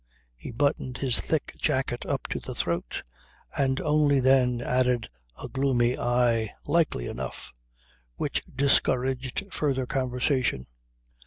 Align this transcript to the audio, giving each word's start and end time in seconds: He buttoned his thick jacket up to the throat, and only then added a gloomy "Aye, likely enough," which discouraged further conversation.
He 0.35 0.49
buttoned 0.49 0.97
his 0.97 1.19
thick 1.19 1.53
jacket 1.59 2.07
up 2.07 2.25
to 2.29 2.39
the 2.39 2.55
throat, 2.55 3.03
and 3.55 3.79
only 3.81 4.19
then 4.19 4.59
added 4.59 5.09
a 5.39 5.47
gloomy 5.47 5.95
"Aye, 5.95 6.51
likely 6.65 7.05
enough," 7.05 7.53
which 8.15 8.41
discouraged 8.57 9.43
further 9.53 9.85
conversation. 9.85 10.65